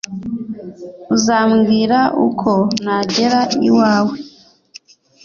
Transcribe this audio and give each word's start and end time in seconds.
Uzambwira 1.15 1.99
uko 2.27 2.51
nagera 2.83 3.41
iwawe? 3.67 4.15